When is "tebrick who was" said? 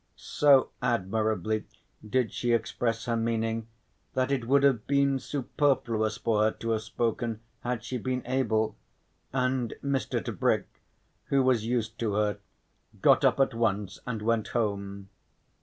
10.19-11.67